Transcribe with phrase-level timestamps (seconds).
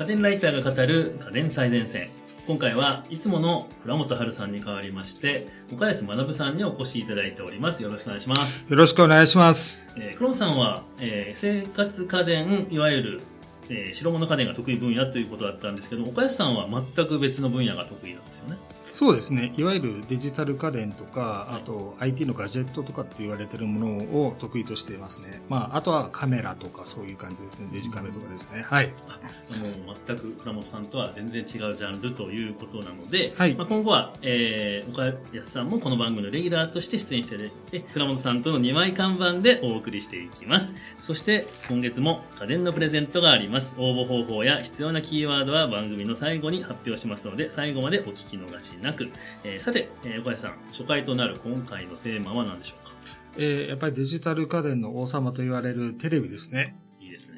[0.00, 2.08] 家電ライターが語る家電最前線。
[2.46, 7.82] 今回はいつもの倉本春さんに代わりまして、岡安学さんにお越しいただいております。
[7.82, 8.64] よろしくお願いします。
[8.66, 9.78] よろしくお願いします。
[9.98, 13.20] えー、倉本さんは、えー、生活家電、いわゆる、
[13.68, 18.56] えー、白物家電が得意分野ということだったんですけど、岡安さんは全く別の分野が得意なんですよね。
[18.92, 19.52] そうですね。
[19.56, 25.42] いわゆるデジタル家電とか、あと IT のガジェットとかって言われてるものを得意としていますね。
[25.48, 27.68] まあ、あとはカメラとかそういう感じですね。
[27.72, 28.62] デジカメとかですね。
[28.62, 28.88] はい。
[28.88, 33.54] もう全く倉本さんとは全然違うジャンルということなので、はい。
[33.54, 37.38] まあ、今後は、えー、岡安さんもこの番組のレギュラーとして出演して
[37.70, 40.74] で、倉本さんとの2枚看板でお送りしていきます。
[40.98, 43.74] そして、今月も家電のプレゼントがあります。
[43.78, 49.08] 応募方法や必要なキーワードは番組の最後に発表しますので、最後までお聞き逃しなく。
[49.44, 52.94] えー、さて、えー、岡谷さん、初回となる今回のテーマは何でしょうか？
[53.36, 56.76] えー、やっぱりデジタル家電の王様と言われるテレビですね。
[57.00, 57.36] いいですね。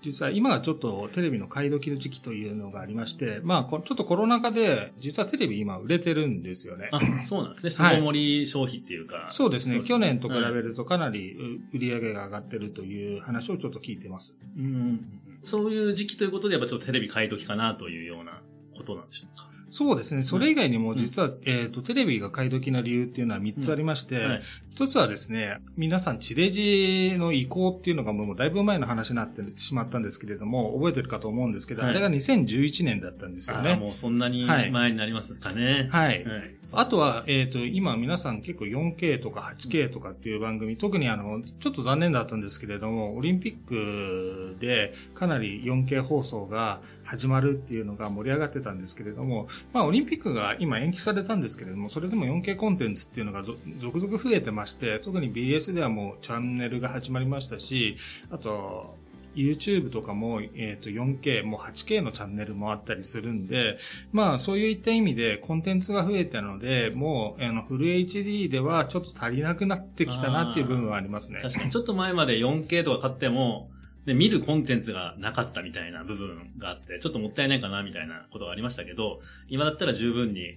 [0.00, 6.88] 実は今はちょっとテレビの買い時の時期というのがありまして、まあ、ちょっとコロナ禍で、実はテレビ今売れてるんですよね。
[6.92, 7.70] あ、そうなんですね。
[7.72, 9.28] 巣ごもり消費っていうか。
[9.30, 9.80] そうですね。
[9.82, 11.36] 去年と比べるとかなり
[11.72, 14.36] 売り上げが上がってるという話をちょっと聞いてます。
[14.56, 15.00] うん。
[15.42, 18.42] そういう時期ということで、やっぱちょっとテレビ買い時かなというような
[18.76, 19.48] ことなんでしょうか？
[19.74, 20.22] そうですね。
[20.22, 24.42] それ以外にも実は、うん、えっ、と、テレビが買い時な理由っていうのは3つありまして、一、うんはい、
[24.88, 33.74] つはですね、皆さん地デジの移行っていうのがもうだいぶ前の話になってしまったんですけれども、覚えてるかと思うんですけど、はい、あれが2011年だったんですよね。
[33.74, 35.88] もうそんなに前になりますかね。
[35.90, 36.24] はい。
[36.24, 53.42] はいあとは、えっ、ー、と、今皆さん結構 4K とか 8K とかっていう番組、特にあの、ちょっと残念だったんですけれども、オリンピックでかなり 4K 放送が始まるっていうのが盛り上がってたんですけれども、まあ、オリンピックが今延期されたんですけれども、それでも 4K コンテンツっていうのが
[53.78, 57.96] 続々増えてまして、特に BS ではもうチャンネルが始まりましたし、
[58.30, 58.96] あと、
[59.34, 63.78] YouTube とかも、えっ、ー、と 4K、もう 8K のチャンネルもあったりするんで、
[64.12, 71.40] まあそういった意味でコンテンツが増えたので、もうあのフル HD ではちょっと足りなくなってきたなっていう部分はありますね。
[71.42, 73.70] 確かにちょっと前まで 4K とか買っても、
[74.06, 80.56] で、見るコンテンツがなかったみたいな部分があって、ちょっともったいないかなみたいなことがありましたけど、今だったら十分に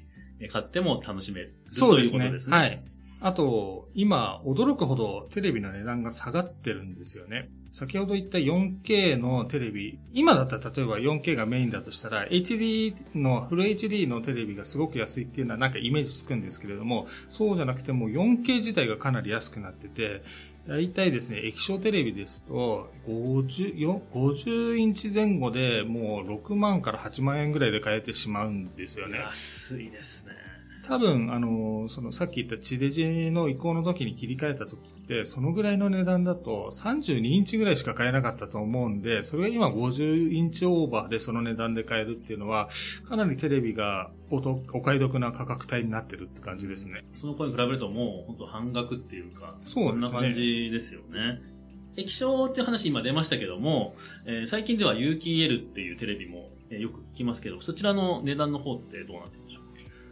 [0.52, 2.58] 買っても楽しめるということですね。
[2.58, 2.84] はい。
[3.20, 7.50] あと、今、驚くほどテレビの値段が下がってるんですよね。
[7.70, 20.22] 先ほど言った 4K のテレビ、今だったら例えば 4K がメインだとしたら、HD の、フル HD のテレビがすごく安いっていうのはなんかイメージつくんですけれども、そうじゃなくても 4K 自体がかなり安くなってて、
[20.68, 29.20] 大体ですね、液晶テレビですと50、50インチ前後でもう6万から8万円ぐらいで買えてしまうんですよね。
[29.20, 30.34] 安いですね。
[30.88, 42.70] 多分、あの、そのさっき言った地デジの移行の時に切り替えた時って、そのぐらいの値段だと32インチぐらいしか買えなかったと思うんで、それが今50インチオーバーでその値段で買えるっていうのは、
[43.08, 47.02] かなりテレビがおとお買い得な価格帯になってるって感じですね。
[47.14, 49.90] その声に比べるともう本当半額っていうか、そうね。
[49.90, 51.42] そんな感じですよね。
[51.98, 53.96] 液晶っていう話今出ましたけども、
[54.26, 59.47] えー、最近では有機 EL っていうテレビも、えー、よく聞きますけど、そちらの値段の方ってどうなってるんでしょう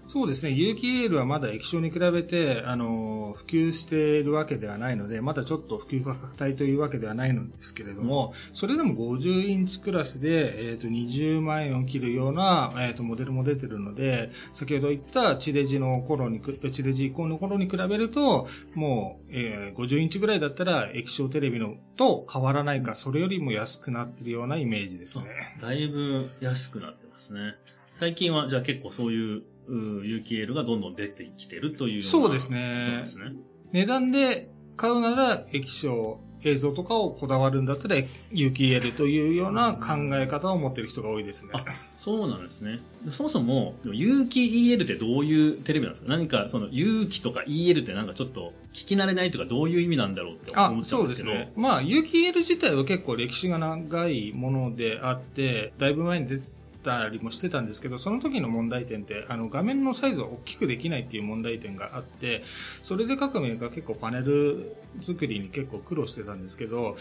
[0.08, 0.52] そうですね。
[0.52, 25.26] 有機エールはまだ液晶に比べて、あの、普及しているわけではないので、まだちょっと普及価格帯というわけではないのですけれども、それでも50インチクラスで、えっ、ー、と、20万円を切るような、えっ、ー、と、モデルも出てるので、先ほど言った地デジの頃に、地デジ以降の頃に比べると、もう、えー、50インチぐらいだったら液晶テレビのと変わらないか、それよりも安くなってるようなイメージですね。
[25.60, 27.56] だいぶ安くなってますね。
[27.94, 32.98] 最近は、じゃあ結構そういう有機 EL がどんどん出てきてるというそうですね。
[33.00, 33.34] ですね。
[33.72, 37.96] 値段で買うなら液晶、映像とかをこだわるんだったら
[38.32, 41.54] 有機 EL というような考え方を持ってる人が多いですね。
[41.56, 41.66] あ、
[41.98, 42.82] そうなんですね。
[43.10, 46.10] そもそも、有機 EL ってどういうテレビなんですか？
[46.10, 51.32] 何かその有機とか EL ってなんかちょっと聞き慣れないとかどういう意味なんだろうって思っちゃうんですけど。
[51.32, 51.54] そうですね。
[51.56, 56.44] まあ有機 EL 自体は結構歴史が長いものであって、だいぶ前に出て
[56.86, 62.44] たりもしてたんですけど、その時の問題点って、あの、画面のサイズを大きくできないっていう問題点があって、
[62.84, 66.96] それで各メーカー結構パネル作りに結構苦労してたんですけど、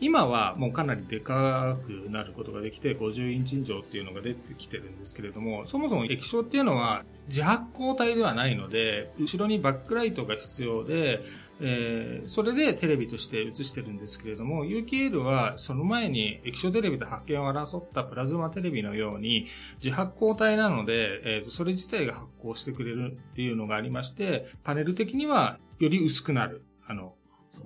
[0.00, 11.22] 今はもうかなりでかくなることができて、50インチ以上っていうのが出てきてるんですけれども、そもそも液晶っていうのは自発光体ではないので、後ろにバックライトが必要で、
[11.58, 19.46] えー、それでテレビとして映してるんですけれども、有機 EL はその前に液晶テレビと発見を争ったプラズマテレビのように
[19.82, 26.62] 自発光体なので、えー、それ自体が発光してくれるっていうのがありまして、パネル的にはより薄くなる。
[26.86, 27.14] あの、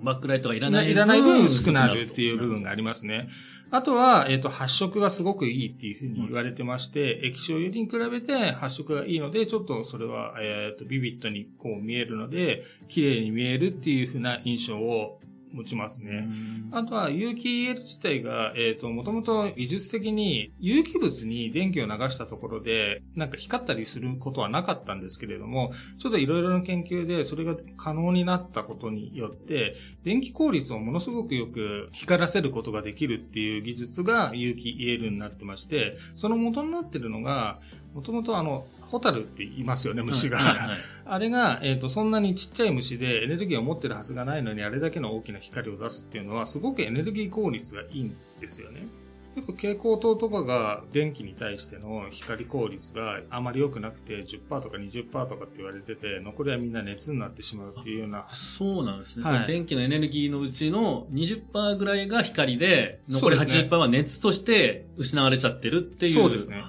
[0.01, 0.91] バックライトがいらない分。
[0.91, 3.29] いらない分薄くなるっていう部分がありますね。
[3.71, 15.21] あとは、えっ、ー、と、発色がすごくいいっていうふうに言われてまして、うん、液晶よりに比べて発色がいいので、ちょっとそれは、えっ、ー、と、ビビットにこう見えるので、綺麗に見えるっていうふうな印象を
[15.53, 16.27] 持ちますね。
[16.71, 37.59] あとは有機 EL 自体が、えっ、ー、と、もともと技術的に有機物に電気を流したところで、なんか光ったりすることはなかったんですけれども、ちょっといろいろな研究でそれが可能になったことによって、電気効率をものすごくよく光らせることができるっていう技術が有機 EL になってまして、その元になってるのが、
[37.93, 40.37] もともとあの、ホタルって言いますよね、虫が。
[40.37, 48.87] はいはいはい、 あれが、えっ、ー、と、そんなにちっちゃい虫でエネルギーを持ってるはずがないのに、あれだけの大きな光を出すっていうのは、すごくエネルギー効率がいいんですよね。
[49.35, 58.25] よく蛍光灯とかが電気に対しての光効率があまり良くなくて10%とか20%とかって言われてて、残りはみんな熱になってしまうっていうような。
[58.29, 59.23] そうなんですね。
[59.23, 66.13] はい、電気のエネルギーのうちの20%ぐらいが光で、残り80%は熱として失われちゃってるっていう。
[66.13, 66.63] そうですね。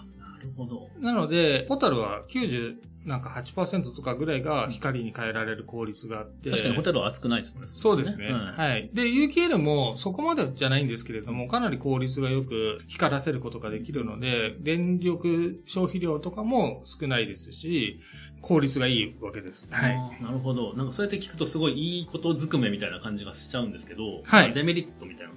[0.52, 0.90] るほど。
[1.00, 6.50] なので、ホタルは90、なんか8%とかぐらいが光に変えられる効率があって。
[6.50, 7.68] 確かにホタルは熱くないですもんね。
[7.68, 8.30] そうですね。
[8.30, 8.90] はい。
[8.92, 18.00] で、有機 L もそこまでじゃないんですけれども、かなり効率がよく光らせることができるので、電力消費量とかも少ないですし、
[18.40, 19.68] 効率がいいわけです。
[19.70, 20.22] はい。
[20.22, 20.74] なるほど。
[20.74, 24.52] なんかそうやって聞くとすごいいいことずくめみたいな感じがしちゃうんですけど、はい。
[24.52, 25.32] デメリットみたいな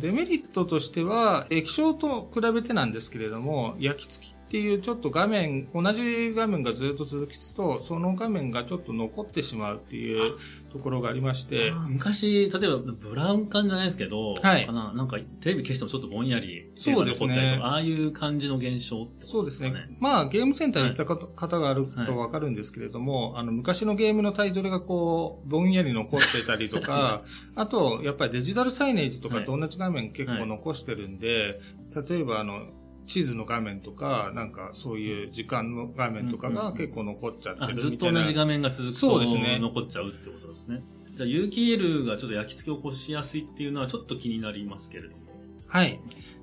[0.00, 4.37] デメリットとしては、液晶と比べてなんですけれども、焼き付き。
[4.48, 10.38] っていうちょっと画面、同じ画面がずっと続きつつと、その画面がちょっと残ってしまうっていう
[10.72, 11.70] ところがありまして。
[11.86, 14.64] 昔、例えばブラウン管じゃないですけど、はい。
[14.64, 14.94] かな？
[14.94, 17.60] なんかテレビ消してもちょっとぼんやり、そうですね。
[17.62, 19.72] ああいう感じの現象ね、そうですね。
[20.00, 27.22] まあゲームセンターに行った方があるとわかるんですけれども、はい、あの昔のゲームのタイトルがこう、ぼんやり残ってたりとか、
[27.54, 31.60] あと、やっぱりデジタルサイネージとかと同じ画面結構残してるんで、
[31.94, 32.66] はい、例えばあの、
[33.08, 37.80] 地図の画面とか、なんかそういう時間の画面とかが結構残っちゃってるみたいな。
[37.80, 39.58] ずっと同じ画面が続くとそうですね。
[39.58, 40.82] 残っちゃうってことですね。
[41.16, 45.22] じゃあ有機 EL がちょっと焼き付けを起こしやすいっていうのはちょっと気になりますけれども。
[45.66, 46.00] はい。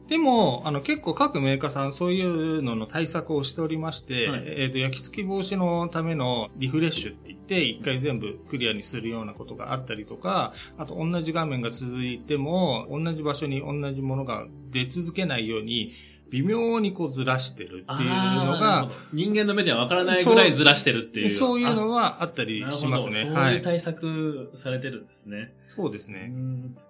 [0.08, 15.92] でも、あの、結構各メーカーさんそういうのの対策をしておりまして、はい、えっ、ー、と、焼き付き防止のためのリフレッシュって言って、一回全部クリアにするようなことがあったりとか、あと同じ画面が続いても、同じ場所に同じものが出続けないように、
[16.36, 21.30] 微妙にこうずらしてるっていうのが、人間の目ではわからないぐらいずらしてるっていう。
[21.30, 23.32] そういうのはあったりしますね。
[23.34, 25.38] そういう対策されてるんですね。
[25.38, 26.34] はい、そうですね。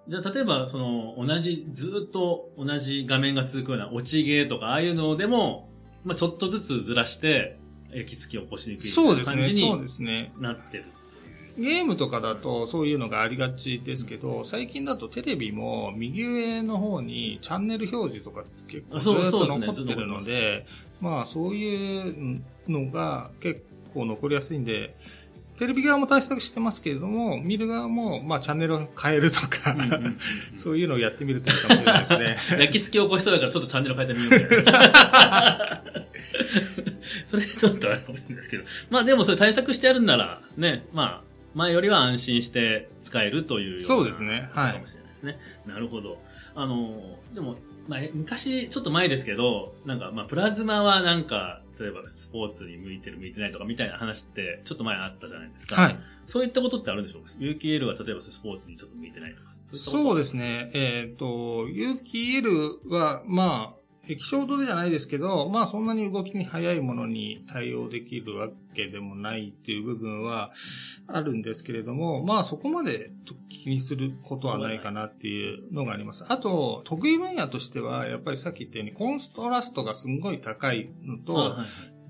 [0.08, 5.70] じゃあ例えば、その、同じ、ずっと同じ画面が続くような落ちゲーとか、ああいうのでも、
[6.04, 7.60] まあちょっとずつずらして、
[7.92, 8.92] 焼き付きを起こしにくい
[9.24, 10.86] 感じになってる。
[11.58, 20.66] ゲームとかだとそういうのがありがちですけど、最近だとテレビも右上の方にチャンネル表示とか結構ずっと残ってるので、
[21.00, 23.64] まあそういうのが結
[23.94, 24.96] 構残りやすいんで、
[25.58, 29.74] テレビ側も対策してますけれども、見る側も、まあ、チャンネルを変えるとか、
[30.56, 32.38] そういうのをやってみるといいかもしれないですね。
[32.60, 34.32] 焼き付き起こしそうだから、ちょっとチャンネル変えてみよう
[37.26, 38.66] それちょっとあれんですけど。
[38.90, 44.50] まあでもそれ対策してやるんなら、ね、まあ、前よりは安心して使えるというようなそうですね。
[44.54, 44.74] はい。
[44.74, 45.40] かもしれないですね。
[45.66, 46.20] なるほど。
[46.54, 47.56] あの、でも、
[47.88, 55.76] まあ、昔、ちょっと前ですけど、なんか、まあ、プラズマはなんか、例えばスポーツに向いてる向いてないとかみたいな話って、ちょっと前あったじゃないですか。
[55.76, 56.00] はい。
[56.26, 59.50] そういったことってあるんでしょうか ?UKL は例えばスポーツにちょっと向いてないとか。
[59.78, 60.72] そうですね。
[60.74, 61.26] えっ、ー、と、
[61.68, 63.75] UKL は、まあ、
[64.08, 70.52] 液晶度じゃないですけど、まあそんなに動きに速いものに対応できるわけでもないっていう部分は
[71.08, 73.12] あるんですけれども、まあそこまで
[73.50, 76.26] 気にすることはないかなっていうのがあります。
[76.28, 81.58] あと、得意分野としては、やっぱりさっき言ったようにコントラストがすんごい高いのと、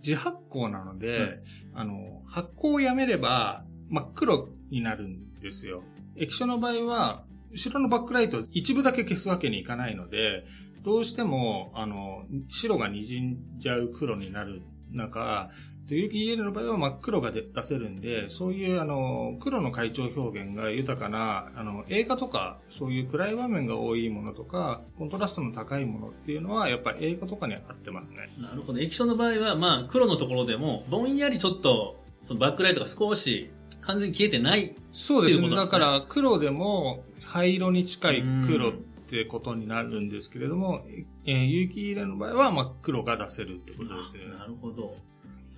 [0.05, 1.39] 自発光なので、
[1.73, 5.83] あの、発光をやめれば真っ黒になるんですよ。
[6.15, 10.43] 液晶の場合は、後ろのバックライトを一部だけ消すわけにいかないので、
[10.85, 14.61] どうしても、あの、白が滲んじゃう黒になる
[14.91, 15.49] 中、
[15.87, 28.17] 有機 EL の場合は真っ黒が出せるんで、そういうあの、黒の階調表現が豊かな、あの、映画とか、そういう暗い場面が多いものとか、コントラストの高いものっていうのは、やっぱり映画とかに合ってますね。
[28.39, 28.79] なるほど。
[28.79, 33.51] 液晶の場合は、まあ、黒のところでも、ぼんやりちょっと、そのバックライトが少し
[33.81, 35.49] 完全に消えてないそうですね。
[35.49, 38.73] だから、黒でも、灰色に近い黒
[39.05, 40.83] ってことになるんですけれども、
[41.25, 44.25] えー、有機入れの場合は真っ黒が出せるってことですね。
[44.25, 44.95] なるほど。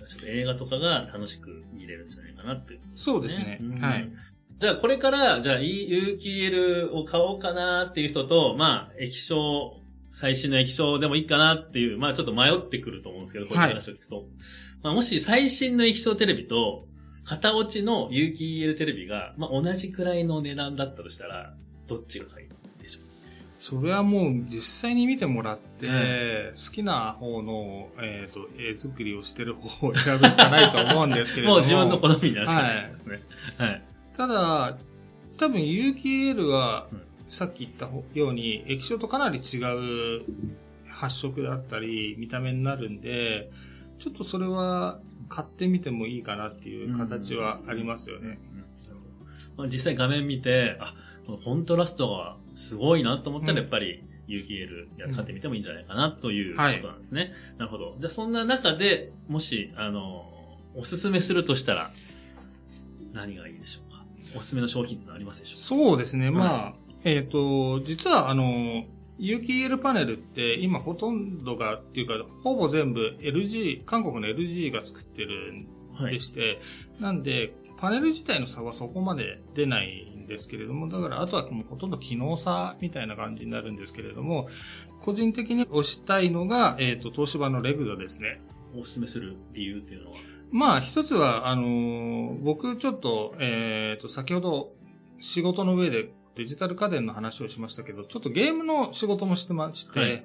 [0.06, 3.60] ちょっと映画とかが楽しく見れるんじゃないかなって、ね、そうですね。
[3.80, 4.10] はい。
[4.58, 14.16] じゃあこれから、じゃあ有機 EL を買おうかなっていう人と、まあ、液晶、最新の液晶でもいいかなっていう、まあちょっと迷ってくると思うんですけど、こういう話を聞くと。
[14.16, 14.24] はい、
[14.82, 16.86] まあもし最新の液晶テレビと、
[17.24, 21.54] 片落ちの有機 EL テレビが、まあ同じくらいの値段だったとしたら、
[21.86, 22.48] どっちがいい
[23.58, 31.58] それはもう実際に見てもらって、うん、好きな方の、えっ、ー、と、絵作りをしてる方を選ぶしかないと思うんですけれども。
[31.58, 33.22] もう自分の好みになるしかないですね。
[33.58, 33.68] はい。
[33.70, 33.82] はい
[34.18, 34.76] ただ、
[35.36, 36.88] 多分有機 EL は、
[37.28, 37.88] さっき言った
[38.18, 39.58] ように、液晶とかなり違
[40.18, 40.24] う
[40.88, 43.48] 発色だったり、見た目になるんで、
[44.00, 44.98] ちょっとそれは
[45.28, 48.40] 買ってみてもいいかなっていう形はありますよね。
[49.56, 50.94] まあ、実際画面見て、あ、
[51.28, 57.20] このコントラストがすごいなと思ったら、やっぱり、有機 EL や買ってみてもいいんじゃないかなということなんですね。
[57.20, 57.96] はい、なるほど。
[57.98, 60.24] じゃあそんな中で、もし、あの、
[60.74, 61.90] おすすめするとしたら、
[63.12, 63.80] 何がいいでしょ
[64.34, 66.30] うおすすめの商品ってのありますでしょうそうですね。
[66.30, 68.84] まあ、えっ、ー、と、実はあの、
[69.18, 76.46] 有機 EL パネルって今ほとんどがっていうか、ほぼ全部 LG、韓国の LG が作ってるんでして、は
[77.00, 84.48] い、なんで、パネル自体の差はそこまで出ないんですけれども、だからあとはもうほとんど機能差みたいな感じになるんですけれども、
[85.00, 88.40] 個人的に推したいのが、えっ、ー、と、東芝のレグザですね。
[88.80, 90.16] おすすめする理由っていうのは？
[90.50, 94.72] まあ、一つは、あのー、僕ちょっと、えっ、ー、と、先ほど
[95.18, 100.24] 仕事の上でデジタル家電の話をしましたけど、ちょっとゲームの仕事もしてまして、はい、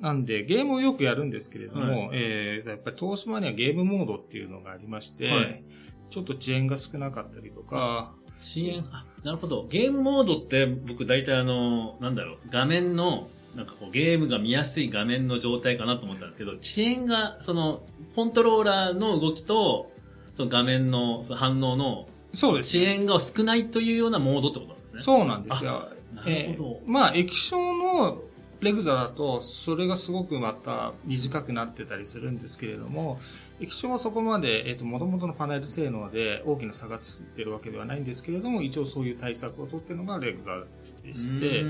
[0.00, 5.64] なんで、ゲームをよくやるんですけれども、はい、えー、やっぱり東芝にはゲームモードっていうのがありまして、はい、
[6.10, 9.66] ちょっと遅延が少なかったりとか、遅延、あ、なるほど。
[9.68, 17.82] ゲームモードって僕大体あの、なんだろう、画面のなんかこうゲームが見やすい画面の状態かなと思ったんですけど、遅延が、その、
[18.14, 19.90] コントローラーの動きと、
[20.32, 25.02] その画面のその反応の、そうです、遅延が少ないというようなモードってことなんですね。
[25.02, 25.72] そうなんですよ。
[26.14, 26.80] なるほど。
[26.80, 28.20] えー、まあ、液晶の
[28.60, 33.18] レグザだと、それがすごくまた短くなってたりするんですけれども、
[33.60, 40.64] 液晶はそこまで、えっ、ー、と、元々のパネル性能で大きな差がついてるわけではないんですけれども、一応そういう対策を取ってるのがレグザ
[41.04, 41.64] でして、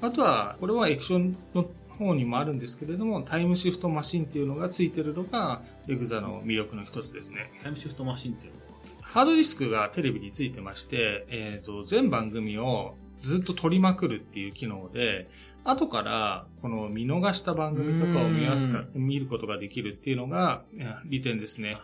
[0.00, 1.18] あとは、これは液晶
[1.54, 1.66] の
[1.98, 7.52] 方にもあるんですけれども、タイムシフトマシンっていうのがついてるのが、レグザの魅力の一つですね。
[7.62, 8.62] タイムシフトマシンっていうのは？
[9.02, 15.28] ハードディスクがテレビについてまして、えっ、ー、と、全番組をずっと撮りまくるっていう機能で、
[15.64, 20.64] 後から、この見逃した番組とかを見やすか、見ることができるっていうのが、
[21.06, 21.78] 利点ですね。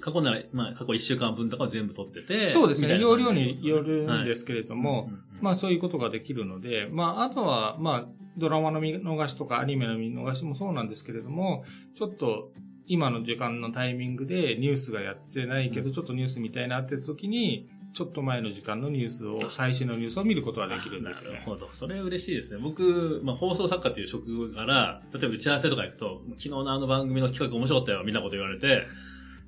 [0.00, 2.50] 過去なら、まあ、過去1週間分とか全部撮ってて。
[2.50, 2.98] そうですね。
[2.98, 8.04] 容量によるんですけれども、はいまあそういうことができるので、まああとは、まあ、
[8.38, 11.64] ドラマの見逃しとかアニメの見逃しもそうなんですけれども、
[11.98, 12.50] ちょっと
[12.86, 21.38] 今の時間のタイミングでニュースがやってないけど、ちょっとニュースみたいなって時に、ちょっと前の時間のニュースを、最新のニュースを見ることができるんですよね。
[21.38, 21.68] なるほど。
[21.70, 22.58] それ嬉しいですね。
[22.60, 28.84] 僕、まあ、放送作家という職から、例えば打ち合わせとか行くと、昨日のあの番組の企画面白かったよ、みたいなこと言われて、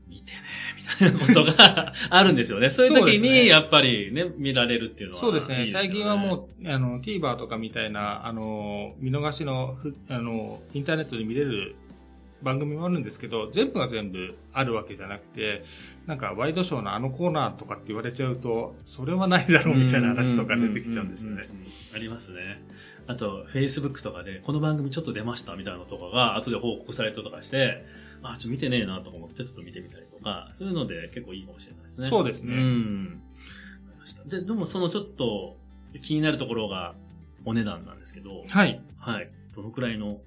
[0.08, 0.38] 見てね、
[0.76, 2.70] みたいなことが あるんですよね。
[2.70, 5.66] そういう時に、やっぱりね、見られるっていうのはそうですね。
[5.66, 9.76] 最近はもう、あの、TVer とかみたいな、あの、見逃しの、
[10.08, 11.74] あの、インターネットで見れる
[12.42, 15.64] 番組もあるんですけど、全部が全部あるわけじゃなくて、
[16.06, 21.48] なんかワイドショーのあのコーナーとかって言われちゃうと、それはないだろうみたいな話とか出てきちゃうんですよね。
[21.94, 22.62] ありますね。
[23.06, 27.84] あと、Facebook とかで、この番組ちょっと出ましたみたいなのとかが、後で報告されたとかして、
[28.22, 32.06] あ、ちょっと見てねえなとか思って、ちょっと見てみたりとか、そういうので結構いいかもしれないですね。
[32.08, 32.54] そうですね。
[32.54, 33.22] うん。
[34.26, 35.56] で、でもそのちょっと
[36.02, 36.94] 気になるところが
[37.44, 38.80] お値段なんですけど、はい。
[38.98, 39.30] はい。
[39.54, 40.20] どのくらいの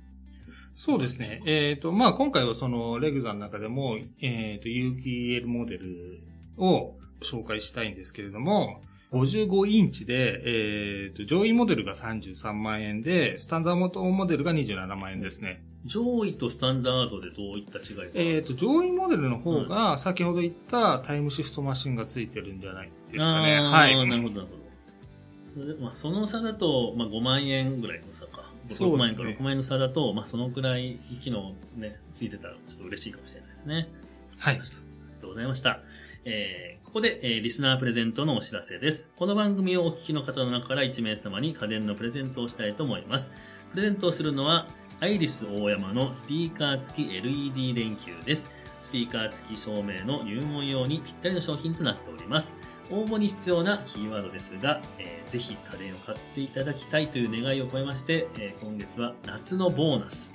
[0.80, 1.42] そうですね。
[1.46, 6.22] えっ、ー、と、まあ、今回はその、レグザの中でも、えっ、ー、と、有機 EL モデル
[6.56, 8.80] を紹介したいんですけれども、
[9.12, 15.62] 55インチで、えっ、ー、と、上位モデルが33万円で、スタンダードモデルが27万円ですね。
[15.84, 18.12] 上位とスタンダードでどういった違いか？
[18.14, 23.60] えっ、と、上位モデルの方が、先ほど言ったタイムシフトマシンがついてるんじゃないですかね。
[23.60, 23.98] はい。
[24.08, 24.60] なるほど、なるほど。
[25.46, 28.29] それまあ、その差だと、まあ、5万円ぐらいの差か。
[28.70, 33.90] 6万円と6万円の差だと、まあ、そのくらい機能ね、ついてたらちょっと嬉しいかもしれないですね。
[34.38, 34.56] はい。
[34.56, 34.66] ありが
[35.22, 35.82] とうございました。
[36.26, 39.10] えー、ここで、えー、リスナープレゼントのお知らせです。
[39.16, 43.32] この番組をお聞きの方の中から1名様に家電のプレゼントをしたいと思います。
[43.72, 44.68] プレゼントをするのは、
[45.02, 48.52] アイリス大山のスピーカー付き LED 電球です。
[48.82, 52.58] スピーカー付き照明の入門用にぴったりの商品となっております。
[52.92, 60.32] 応募に必要なキーワードですが、えー、ぜひ家電を買っていただきたいという願いを込めまして、えー、今月は夏のボーナス。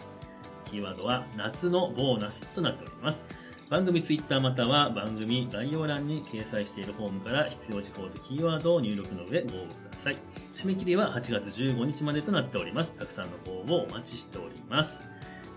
[0.71, 3.25] キーワードは夏のボーナスとなっております。
[3.71, 10.17] 番組ツイッターまたは番組概要欄に掲載しているフォームから必要事項とキーワードを入力の上ご応募ください。
[10.55, 12.93] 締め切りは8月15日までとなっております。
[12.93, 15.03] たくさんの応募をお待ちしております。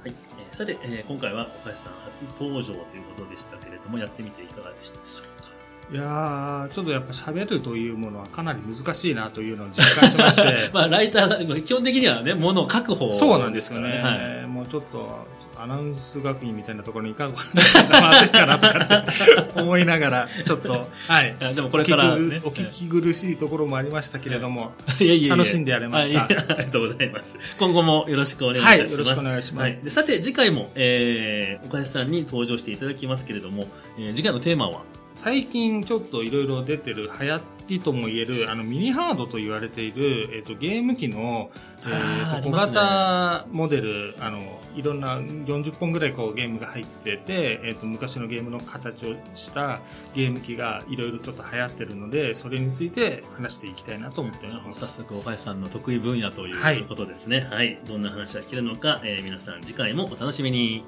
[0.01, 0.13] はい。
[0.39, 5.66] えー、さて、えー、今回は岡橋さん初登場ということでしたけれども、やってみていかがでしたでしょうか？
[5.89, 10.70] いやー、ちょっとやっぱ喋るというものはかなり難しいなというのを実感しまして。
[10.74, 14.00] まあ、ライターさん、基本的にはね、ものを書く方、そうなんですよね。
[14.00, 15.25] はい、もうちょっと、
[15.58, 21.36] アナウンス学院みたいなところに行かんかまずいかなとかって 思いながら、ちょっと、はい。
[21.56, 26.25] でもこれから、ね、お聞き苦しいところもありましたけれども、いやいや楽しんでやれました。
[26.25, 27.38] ありがとうございます。
[27.58, 28.70] 今後もよろしくお願いします。
[28.70, 29.86] はい、よろしくお願いします。
[29.86, 33.67] はい、さて、次回も、えー、岡安さんに登場していただきますけれども、
[33.98, 34.96] えー、次回のテーマは？
[35.17, 41.51] 最近ちょっといろいろ出てる流行りとも言える、あの、ミニハードと言われている、えっ、ー、と、ゲーム機の、
[41.83, 49.81] えっ、ー、と、小型モデル、あの、いろんな40本ぐらいこうゲームが入ってて、えっ、ー、と、昔のゲームの形をした
[50.13, 54.81] ゲーム機がいろいろちょっと流行ってるので、それについて話していきたいなと思っております。
[54.81, 57.41] 早速、岡井さんの得意分野ということですね。
[57.41, 57.57] はい。
[57.57, 60.83] はい、どんな話が聞けるのか、えー、皆さん次回もお楽しみに。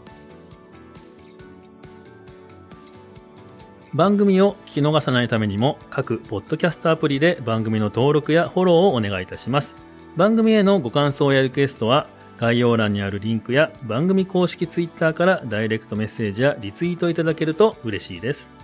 [3.93, 9.75] 番組を聞き逃さないためにも各ポッドキャストアプリで番組の登録やフォローをお願いいたします。
[10.15, 18.58] 番組へのご感想やリクエストは概要欄にあるリンクや番組公式ツイッターからダイレクトメッセージやリツイートいただけると嬉しいです。